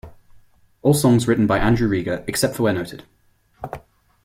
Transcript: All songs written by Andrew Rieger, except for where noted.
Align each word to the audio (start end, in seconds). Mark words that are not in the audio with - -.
All 0.81 0.95
songs 0.95 1.27
written 1.27 1.45
by 1.45 1.59
Andrew 1.59 1.87
Rieger, 1.87 2.23
except 2.27 2.55
for 2.55 2.63
where 2.63 2.73
noted. 2.73 3.03